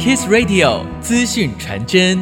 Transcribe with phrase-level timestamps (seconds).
[0.00, 2.18] Kiss Radio 资讯传真。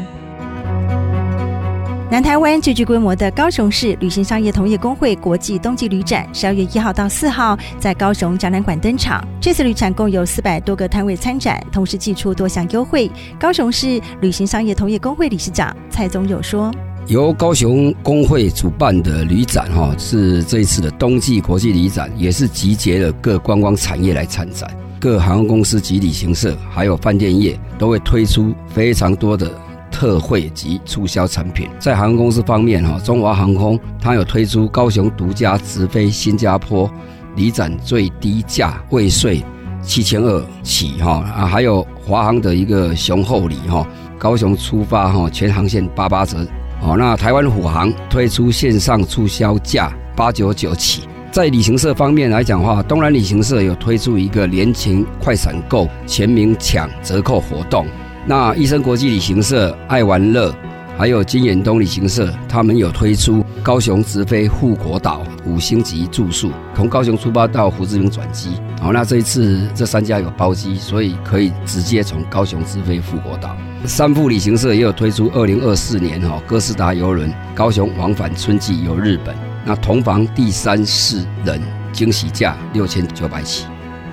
[2.10, 9.24] 南台湾最具规模的高雄市旅行商业同业公会国际冬季旅展，十二月一号到四号在高雄展览馆登场。
[9.40, 13.08] 这次旅展共有四百多个摊位参展，同时寄出多项优惠。
[13.38, 16.74] 高雄市旅行商业同业公会理事长蔡宗友说
[17.06, 24.68] ：“由高雄公会主办的旅展，哈，是这一次的冬季国际旅展，也是集结了各观光产业来参展，
[25.00, 29.50] 各航空公司及旅行社，还有饭店业都会推出非常多的。”
[29.90, 36.88] 特惠及促销产品，在航空公司方面，哈，中华航空它有推出高雄独家直飞新加坡，
[37.34, 39.42] 离展最低价未税
[39.82, 43.84] 七千二起，哈啊，还有华航的一个雄厚礼，哈，
[44.18, 46.46] 高雄出发，哈，全航线八八折，
[46.82, 57.86] 哦，那台湾虎航推出线上促销价八九九起，在旅行社方面来讲的话，东南旅行社有推出一个年勤快闪购全民抢折扣活动。
[58.26, 60.52] 那伊森国际旅行社、爱玩乐，
[60.96, 68.54] 还有金远东旅行社，他们有推出高雄直飞富国岛五星级住宿，从高雄出发到胡志明转机。
[68.80, 73.54] 好，那这一次这三家有包机，所以可以直接从高雄直飞富国岛。
[73.84, 81.60] 三富旅行社也有推出二零二四年哈哥斯达邮轮高雄往返春季游日本，那同房第三四人
[81.92, 83.66] 惊喜价六千九百起。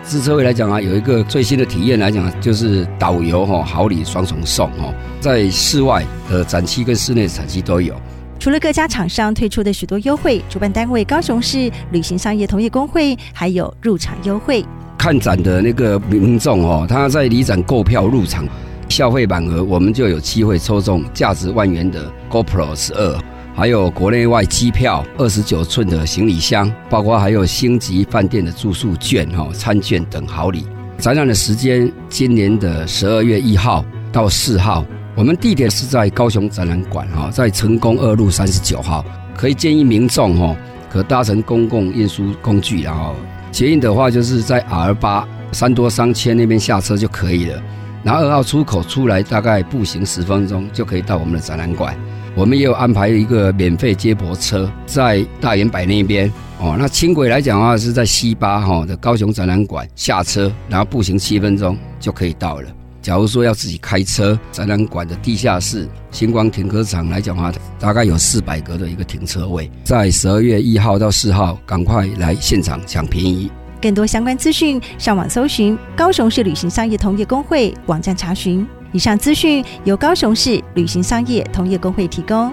[0.04, 7.96] 自车位来讲啊，有一个最新的体验来讲，就是导游哈好礼双重送哦，在室外的展区跟室内的展区都有。
[8.38, 14.64] 除了各家厂商推出的许多优惠，主办单位高雄市旅行商业同业公会还有入场优惠。
[14.98, 18.46] 看展的那个民众哦，他在离展购票入场，
[18.90, 23.20] 消费满额，我们就有机会抽中价值万元的 GoPro 十二。
[23.58, 30.68] 还有国内外机票、二十九寸的行李箱，包括还有星级饭店的住宿券、哈餐券等好礼。
[30.98, 39.06] 展览的时间今年的十二月一号到四号，我们地点是在高雄展览馆哈，在成功二路三十九号。
[39.38, 40.54] 可以建议民众哈，
[40.90, 43.16] 可搭乘公共运输工具，然后
[43.54, 47.64] 捷运的话就是在 R 八三多商圈那边下车就可以了。
[48.04, 51.98] 然后二号出口出来，大概步行十分钟就可以到我们的展览馆。
[52.36, 56.76] 我们也有安排一个免费接驳车在大远百那边哦。
[56.78, 62.68] 那轻轨来讲的话，是在 C 八哈的高雄展览馆下车，然后步行七分钟就可以到了。
[63.02, 69.72] 假如说要自己开车，展览馆的地下室星光停车场来讲的话，大概有四百格的一个停车位。
[69.86, 73.50] 在十二月一号到四号，赶快来现场抢便宜。
[73.82, 78.68] 更多相关资讯，上网搜寻高雄市旅行商业同业公会网站查询。
[78.96, 82.50] 以上资讯由高雄市旅行商业同业公会提供。